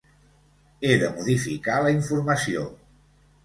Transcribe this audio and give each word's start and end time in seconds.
He 0.87 0.95
de 1.03 1.11
modificar 1.19 1.77
la 1.87 1.95
informació. 2.01 2.69